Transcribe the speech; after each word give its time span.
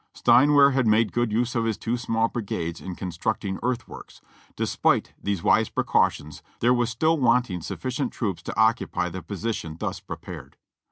"Steinw 0.15 0.57
ehr 0.57 0.71
had 0.71 0.87
made 0.87 1.11
good 1.11 1.31
use 1.31 1.53
of 1.53 1.65
his 1.65 1.77
two 1.77 1.95
small 1.95 2.27
brigades 2.27 2.81
in 2.81 2.95
con 2.95 3.11
structing 3.11 3.59
earthworks. 3.61 4.19
Despite 4.55 5.13
these 5.21 5.43
wise 5.43 5.69
precautions, 5.69 6.41
there 6.59 6.73
was 6.73 6.89
still 6.89 7.19
wanting 7.19 7.61
sufficient 7.61 8.11
troops 8.11 8.41
to 8.41 8.59
occupy 8.59 9.09
the 9.09 9.21
position 9.21 9.77
thus 9.79 9.99
pre 9.99 10.15
pared. 10.17 10.57